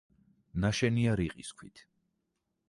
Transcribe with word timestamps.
ნაშენია 0.63 1.13
რიყის 1.21 1.53
ქვით. 1.61 1.85